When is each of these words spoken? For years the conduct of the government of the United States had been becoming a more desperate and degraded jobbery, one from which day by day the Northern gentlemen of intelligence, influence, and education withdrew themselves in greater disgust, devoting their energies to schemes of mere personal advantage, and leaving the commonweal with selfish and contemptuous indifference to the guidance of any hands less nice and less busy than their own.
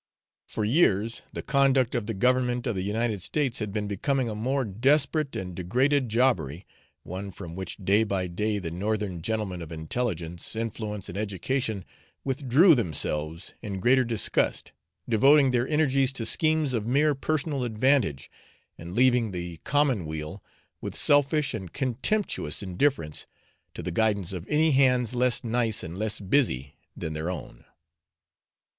For 0.47 0.65
years 0.65 1.21
the 1.31 1.43
conduct 1.43 1.93
of 1.93 2.07
the 2.07 2.15
government 2.15 2.65
of 2.65 2.73
the 2.73 2.81
United 2.81 3.21
States 3.21 3.59
had 3.59 3.71
been 3.71 3.87
becoming 3.87 4.29
a 4.29 4.33
more 4.33 4.65
desperate 4.65 5.35
and 5.35 5.53
degraded 5.53 6.09
jobbery, 6.09 6.65
one 7.03 7.29
from 7.29 7.53
which 7.55 7.77
day 7.77 8.03
by 8.03 8.25
day 8.25 8.57
the 8.57 8.71
Northern 8.71 9.21
gentlemen 9.21 9.61
of 9.61 9.71
intelligence, 9.71 10.55
influence, 10.55 11.07
and 11.07 11.19
education 11.19 11.85
withdrew 12.23 12.73
themselves 12.73 13.53
in 13.61 13.79
greater 13.79 14.03
disgust, 14.03 14.71
devoting 15.07 15.51
their 15.51 15.67
energies 15.67 16.11
to 16.13 16.25
schemes 16.25 16.73
of 16.73 16.87
mere 16.87 17.13
personal 17.13 17.63
advantage, 17.63 18.31
and 18.79 18.95
leaving 18.95 19.29
the 19.29 19.57
commonweal 19.57 20.41
with 20.81 20.95
selfish 20.97 21.53
and 21.53 21.73
contemptuous 21.73 22.63
indifference 22.63 23.27
to 23.75 23.83
the 23.83 23.91
guidance 23.91 24.33
of 24.33 24.47
any 24.49 24.71
hands 24.71 25.13
less 25.13 25.43
nice 25.43 25.83
and 25.83 25.95
less 25.95 26.19
busy 26.19 26.73
than 26.97 27.13
their 27.13 27.29
own. 27.29 27.65